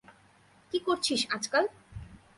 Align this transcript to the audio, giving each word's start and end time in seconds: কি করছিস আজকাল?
কি 0.73 0.77
করছিস 0.79 1.21
আজকাল? 1.31 1.63